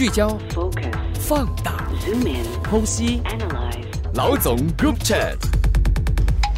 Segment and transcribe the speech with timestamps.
[0.00, 0.90] 聚焦、Focus.
[1.12, 2.42] 放大、Zoom in.
[2.64, 3.20] 剖析。
[3.26, 3.84] Analyze.
[4.14, 5.36] 老总 Group Chat。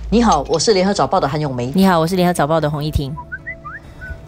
[0.09, 1.73] 你好，我是联合早报的韩永梅。
[1.75, 3.13] 你好，我是联合早报的洪一婷。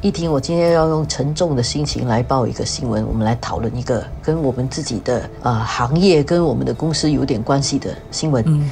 [0.01, 8.43] 一婷，我今天要用沉重的心情来报一个新闻，我们来讨论一个跟我们自己的呃行业跟我们的公司有点关系的新闻。
[8.49, 8.69] 嗯，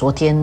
[0.00, 0.34] 昨天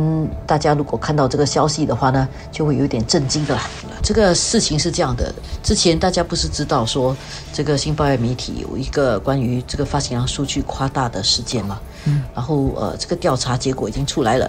[0.45, 3.63] 大家如果看到这个消息的话呢，就会有点震惊的啦。
[4.03, 5.33] 这个事情是这样的，
[5.63, 7.17] 之前大家不是知道说
[7.51, 11.79] 这个新报业媒体有一个关于这个发行量数据夸大的事件嘛？
[12.05, 14.47] 嗯，然后呃，这个调查结果已经出来了。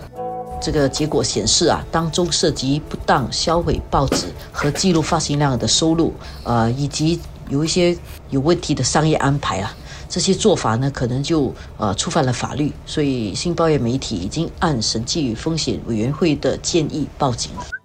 [0.60, 6.12] 这个结果显示啊，当中涉及不当销毁报纸和记录发行量的收入，
[6.45, 7.97] 呃，以及有一些
[8.28, 9.75] 有问题的商业安排啊，
[10.09, 17.77] 这些做法呢，可能就呃触犯了法律，所以新报业媒体已经按审计风险委员会的建议报警了。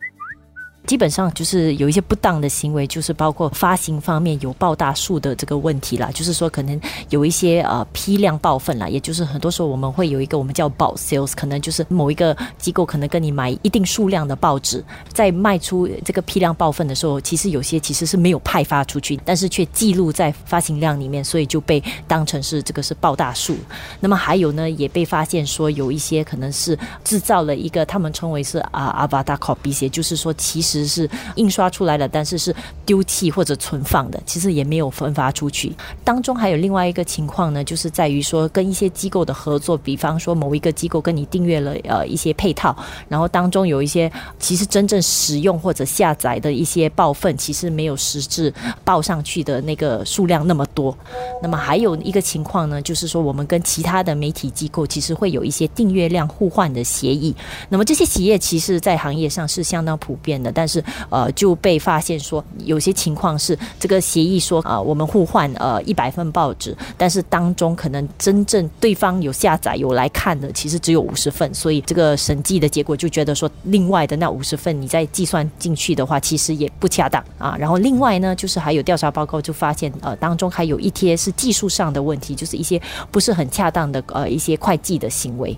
[0.93, 6.79] 基本上就是有一些不当的行为，就是包括发行方面有报大数的这个问题啦，就是说可能
[7.09, 23.57] 有一些呃批量报份啦，也就是很多时候我们会有一个我们叫报 sales，可能就是某一个机构可能跟你买一定数量的报纸，在卖出这个批量报份的时候，其实有些其实是没有派发出去，但是却记录在发行量里面，所以就被当成是这个是报大数。
[23.99, 30.82] 那么还有呢，也被发现说有一些可能是制造了一个他们称为是啊 avatar copy，也就是说其实。
[30.85, 35.71] 是印刷出来的，但是是丢弃或者存放的，其实也没有分发出去。
[36.03, 42.75] 当中还有另外一个情况呢，就是在于说跟一些机构的合作，比方说某一个机构跟你订阅了呃一些配套，
[43.07, 48.53] 然后当中有一些其实真正使用或者下载的一些报份，其实没有实质
[48.83, 50.95] 报上去的那个数量那么多。
[51.41, 57.35] 那么还有一个情况呢，就是说我们跟其他的媒体机构其实会有一些订阅量互换的协议。
[57.69, 77.57] 那么这些企业其实，在行业上是相当普遍的，但但是呃就被发现说有些情况是这个协议说啊、呃、我们互换呃一百份报纸，但是当中可能真正对方有下载有来看的，其实只有五十份，所以这个审计的结果就觉得说另外的那五十份你再计算进去的话，其实也不恰当啊。
[77.59, 82.81] 然后另外呢，就是还有调查报告就发现呃当中还有一些是技术上的问题，就是一些
[83.11, 85.57] 不是很恰当的呃一些会计的行为。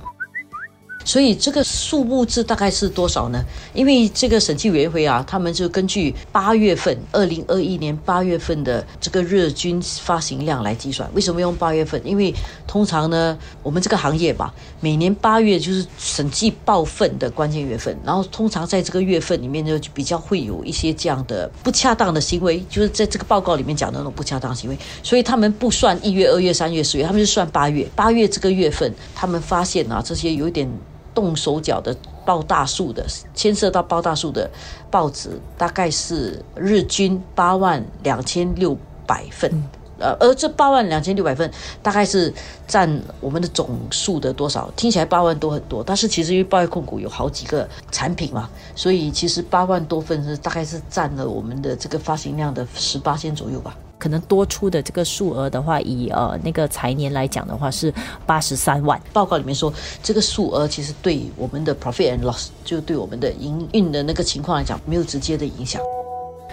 [1.06, 3.42] 所以这个数目字大概是多少呢？
[3.74, 11.08] 因为这个审计委员会啊，他们就根据八月份，二零二一年八月份的这个日均发行量来计算。
[11.14, 12.02] 为什么用八月份？
[12.04, 12.34] 因为
[12.66, 14.52] 通常呢，我们这个行业吧，
[14.82, 27.88] 每年八月就是审计报份的关键月份，然后通常在这个月份里面，就比较会有一些这样的不恰当的行为，就是在这个报告里面讲的那种不恰当行为，所以他们不算一月、二月、三月、四月，他们就算八月。
[27.96, 30.68] 八月这个月份，他们发现啊，这些有点。
[31.16, 31.96] 动手脚的
[32.26, 33.04] 报大数的，
[33.34, 34.48] 牵涉到报大数的
[34.92, 38.78] 报纸，大概是日均八万两千六
[39.08, 39.64] 百份，
[39.98, 41.50] 呃，而这八万两千六百份
[41.82, 42.34] 大概是
[42.68, 44.70] 占我们的总数的多少？
[44.76, 53.78] 听起来八万多很多，但是其实因为报业控股有好几个产品嘛，所以其实八万多份是大概是占了我们的这个发行量的十八千左右吧。
[54.06, 57.92] 可能多出的这个数额的话，以呃那个财年来讲的话是
[58.24, 59.02] 八十三万。
[59.12, 59.74] 报告里面说，
[60.04, 65.82] 这个数额其实对我们的 profit and loss，就对我们的营运的那个情况来讲，没有直接的影响。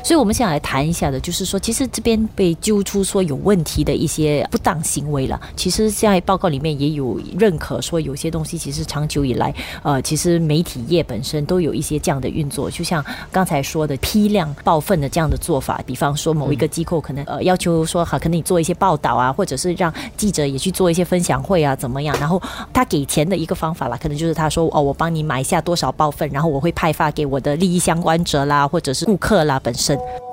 [0.05, 5.41] 所以，我们想来谈一下的，就是说，其实这边被揪出说有问题的一些不当行为了。
[5.57, 12.69] 其实现，在报告里面也有认可说，有些东西其实长久以来，呃，其实媒体业本身都有一些这样的运作。
[12.69, 22.17] 就像刚才说的批量报份的这样的做法，比方说某一个机构可能呃要求说，好，可能你做一些报道啊，或者是让记者也去做一些分享会啊，怎么样？
[22.19, 22.43] 然后
[22.73, 29.92] 他给钱的一个方法啦，可能就是他说，哦，我帮你买下多少报份，然后我会派发给我的利益相关者啦，或者是顾客啦本身。
[29.97, 30.32] person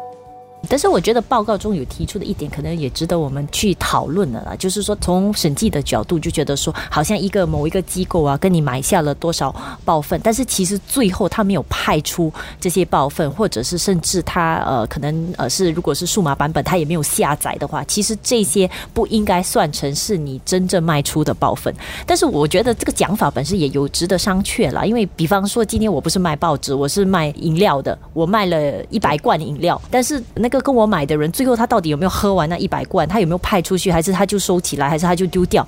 [0.67, 4.53] 但是我觉得报告中有提出的一点，可能也值得我们去讨论的啦。
[4.57, 9.55] 就是说，从审计的角度，就觉得说，好像一个某一个机构啊，跟你买下了多少
[9.85, 21.73] 报份，但是其实最后他没有派出这些报份，或者是甚至他呃，可能呃是如果是数码版本，他也没有下载的话，其实这些不应该算成是你真正卖出的报份。
[22.05, 33.07] 但是我觉得这个讲法本身也有值得商榷啦，因为比方说今天我不是卖报纸，我是卖饮料的，我卖了一百罐饮料，但是那那个跟我买的人，最后他到底有没有喝完那一百罐？
[33.07, 33.91] 他有没有派出去？
[33.91, 34.89] 还是他就收起来？
[34.89, 35.65] 还是他就丢掉？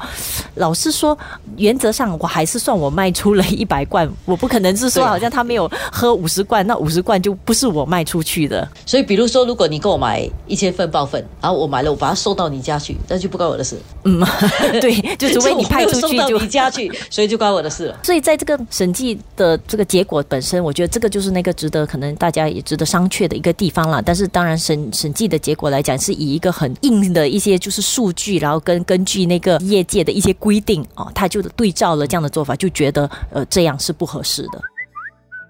[0.56, 1.16] 老实说，
[1.56, 8.68] 原则上我还是算我卖出了 一百罐，我不可能是说好像他没有喝五十罐，那五十罐就不是我卖出去的。
[8.88, 13.78] 所以，比如说，如果你跟我买一千份报粉，然后我买了，我把它送到你家去，那就不关我的事。
[14.06, 14.20] 嗯，
[14.82, 18.00] 对，就除非你派出去就送到你家去，所以就关我的事了。
[18.02, 24.02] 所以，在这个审计的这个结果本身，我觉得这个就是那个值得可能大家也值得商榷的一个地方了。
[24.02, 34.62] 但是，当然审审审计的结果来讲，是以一个很硬的一些就是数据，然后跟根据那个业界的一些规定哦，他就对照了这样的做法，就觉得呃这样是不合适的。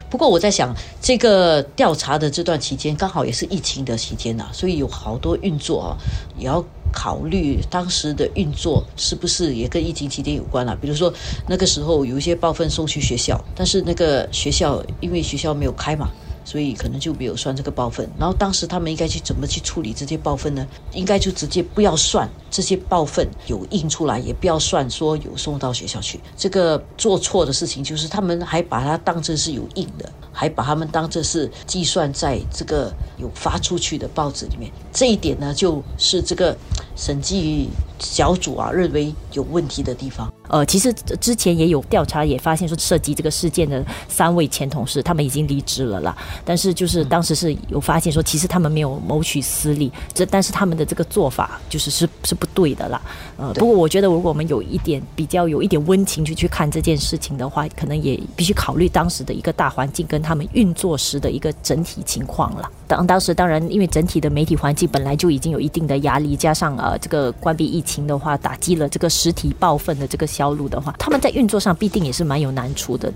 [0.10, 5.90] 不过我在想，这个调查的这段期间刚好也是疫情的期间呐，所以有好多运作啊，
[6.38, 10.76] 也要考虑当时的运作是不是也跟疫情期间有关了。
[10.82, 11.14] 比如说
[11.48, 16.10] 那个时候有一些报份送去学校，但是那个学校因为学校没有开嘛。
[16.44, 20.68] 所以可能就没有算这个报分，然后当时他们应该去怎么去处理这些报分呢？
[20.94, 26.20] 应该就直接不要算这些报分有印出来，也不要算说有送到学校去。
[26.36, 34.72] 这个做错的事情就是他们还把它当成是有印的，还把他们当成是计算在这个有发出去的报纸里面。
[34.92, 36.58] 这一点呢，就是这个
[36.96, 37.70] 审计
[38.02, 40.32] 小组啊认为有问题的地方。
[40.50, 46.14] 呃，其实之前也有调查，也发现说涉及这个事件的三位前同事，他们已经离职了啦。
[46.44, 53.02] 但是就是当时是有发现说，其实他们没有谋取私利，这但是他们的这个做法就是是是不对的啦。
[53.38, 62.70] 呃，不过我觉得如果我们有一点比较有一点温情去去看这件事情的话，可能也必须考虑当时的一个大环境跟他们运作时的一个整体情况了。
[62.88, 70.28] 当当时当然因为整体的媒体环境本来就已经有一定的压力，加上呃这个关闭疫情情的话，打击了这个实体报份的这个。
[70.32, 73.12] 销路的话，他们在运作上必定也是蛮有难处的，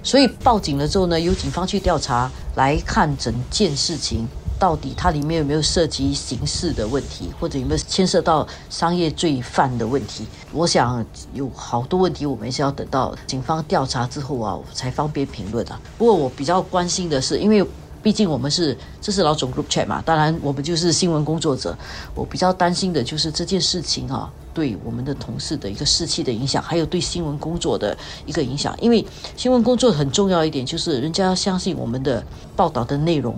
[0.00, 4.28] 所以报警了之后呢，由警方去调查来看整件事情
[4.60, 10.24] 到底它里面有没有涉及刑事的问题，或者有没有牵涉到商业罪犯的问题。
[10.52, 15.80] 我想有好多问题，我们是要等到警方调查之后啊，才方便评论啊。
[15.98, 17.66] 不过我比较关心的是，因为。
[18.06, 21.76] 毕竟我们是这是老总 group chat 嘛，当然我们就是新闻工作者。
[22.14, 28.72] 我比较担心的就是这件事情啊，对我们的同事的一个士气的影响，还有对新闻工作的一个影响。
[28.80, 29.04] 因为
[29.36, 32.24] 新闻工作很重要一点，就是人家要相信我们的
[32.54, 33.36] 报道的内容。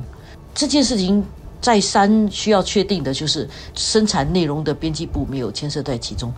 [0.54, 1.24] 这件事情
[1.62, 6.30] 再三需要确定的就是生产内容的编辑部没有牵涉在其中。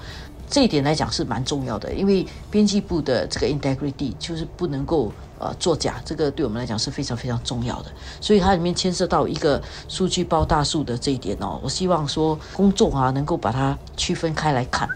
[0.51, 7.91] 这一点来讲是蛮重要的，因为编辑部的这个 integrity 就是不能够呃作假，这个对我们来讲是非常非常重要的。
[8.21, 14.89] 所以它里面牵涉到一个数据包大数的这一点哦，我希望说公众啊能够把它区分开来看。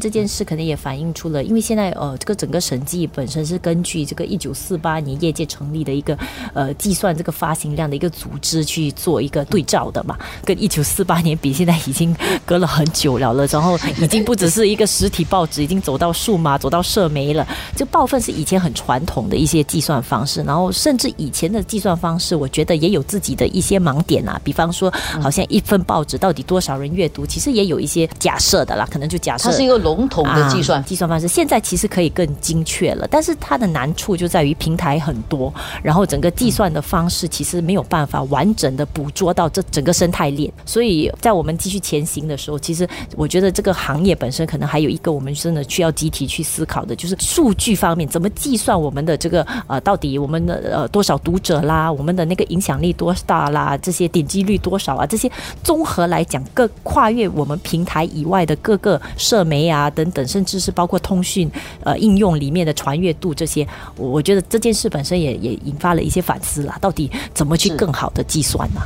[0.00, 6.16] 这件事可能也反映出了，因为现在呃，这个整个审计本身是根据这个一九四八年业界成立的一个
[6.54, 12.16] 呃计算这个发行量的一个组织去做一个对照的嘛，跟一九四八年比，现在已经
[12.46, 17.46] 隔了很久了了，然后已经不只是一个实体报纸，已经走到数码，走到社媒了。
[17.76, 24.40] 这报份是以前很传统的一些计算方式，然后甚至以前的计算方式，我觉得也有自己的一些盲点啊。
[24.42, 24.90] 比方说，
[25.20, 29.81] 好像一份报纸到底多少人阅读，其实也有一些假设的啦，可能就假设它是一个。
[29.82, 35.52] 笼统的计算计算方式，现在其实可以更精确了，但是它的难处就在于平台很多，
[35.82, 40.52] 然后整个计算的方式其实没有办法完整的捕捉到这整个生态链。
[40.64, 55.30] 所以在我们继续前行的时候，其实我觉得这个行业本身可能还有一个我们真的需要集体去思考的，就是数据方面怎么计算我们的这个呃到底我们的呃多少读者啦，我们的那个影响力多大啦，这些点击率多少啊，这些
[55.64, 59.62] 综合来讲，各跨越我们平台以外的各个社媒。
[59.62, 61.50] 啊，啊等等，甚至是包括通讯
[61.82, 63.66] 呃应用里面的传阅度这些，
[63.96, 66.78] 我觉得这件事本身也也引发了一些反思啦。
[66.80, 68.80] 到底怎么去更好的计算呢？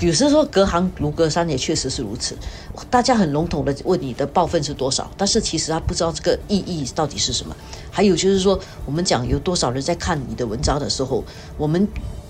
[0.00, 2.36] 有时说隔行如隔山，也确实是如此。
[2.90, 7.54] 大家很笼统的问你的报份是多少，但是其实他不知道这个意义到底是什么。
[7.88, 11.22] 还有就是说，我们讲有多少人在看你的文章的时候，
[11.56, 11.86] 我们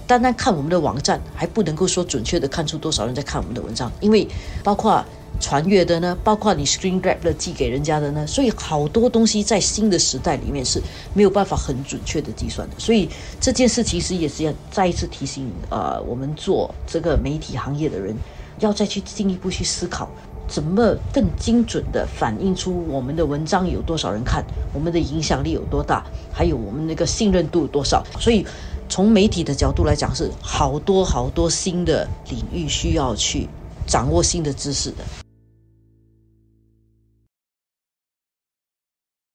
[0.06, 4.28] 单单看我们的网站还不能够说准确的看出多少人在看我们的文章，因为
[4.62, 5.02] 包括。
[5.42, 10.80] 传阅的呢，包括你 screen grab 的寄给人家的呢，所以好多东西在新的时代里面是
[11.12, 12.76] 没有办法很准确的计算的。
[12.78, 13.08] 所以
[13.40, 18.16] 这件事其实也是要再一次提醒，呃，我们做这个媒体行业的人，
[18.60, 20.08] 要再去进一步去思考，
[20.46, 28.02] 怎么更精准的反映出我们的文章有多少人看，我们的影响力有多大，还有我们那个信任度有多少。
[28.20, 28.46] 所以
[28.88, 33.48] 从媒体的角度来讲，是好多好多新的领域需要去
[33.88, 34.98] 掌握新的知识的。